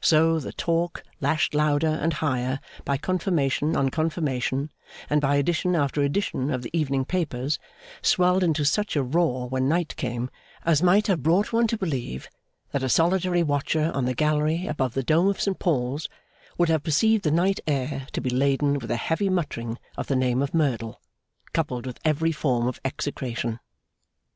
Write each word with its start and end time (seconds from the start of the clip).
So, 0.00 0.38
the 0.38 0.52
talk, 0.52 1.02
lashed 1.20 1.52
louder 1.52 1.88
and 1.88 2.12
higher 2.12 2.60
by 2.84 2.96
confirmation 2.96 3.74
on 3.76 3.88
confirmation, 3.88 4.70
and 5.10 5.20
by 5.20 5.34
edition 5.34 5.74
after 5.74 6.00
edition 6.00 6.48
of 6.52 6.62
the 6.62 6.70
evening 6.72 7.04
papers, 7.04 7.58
swelled 8.00 8.44
into 8.44 8.64
such 8.64 8.94
a 8.94 9.02
roar 9.02 9.48
when 9.48 9.68
night 9.68 9.96
came, 9.96 10.30
as 10.64 10.80
might 10.80 11.08
have 11.08 11.24
brought 11.24 11.52
one 11.52 11.66
to 11.66 11.76
believe 11.76 12.28
that 12.70 12.84
a 12.84 12.88
solitary 12.88 13.42
watcher 13.42 13.90
on 13.92 14.04
the 14.04 14.14
gallery 14.14 14.68
above 14.68 14.94
the 14.94 15.02
Dome 15.02 15.26
of 15.26 15.40
St 15.40 15.58
Paul's 15.58 16.08
would 16.56 16.68
have 16.68 16.84
perceived 16.84 17.24
the 17.24 17.32
night 17.32 17.58
air 17.66 18.06
to 18.12 18.20
be 18.20 18.30
laden 18.30 18.78
with 18.78 18.92
a 18.92 18.96
heavy 18.96 19.28
muttering 19.28 19.76
of 19.96 20.06
the 20.06 20.14
name 20.14 20.40
of 20.40 20.54
Merdle, 20.54 21.00
coupled 21.52 21.84
with 21.84 21.98
every 22.04 22.30
form 22.30 22.68
of 22.68 22.80
execration. 22.84 23.58